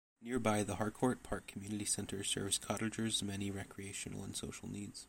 [0.19, 4.99] Nearby, the Harcourt Park Community Center serves cottagers' many recreational and social needs.